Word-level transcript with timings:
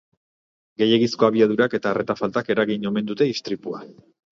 Gehiegizko 0.83 1.29
abiadurak 1.29 1.77
eta 1.81 1.93
arreta 1.95 2.19
faltak 2.25 2.53
eragin 2.59 2.93
omen 2.95 3.15
dute 3.15 3.33
istripua. 3.39 3.89